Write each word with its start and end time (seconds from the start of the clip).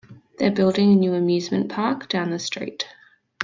They're 0.39 0.49
building 0.49 0.91
a 0.91 0.95
new 0.95 1.13
amusement 1.13 1.69
park 1.69 2.09
down 2.09 2.31
the 2.31 2.39
street. 2.39 2.85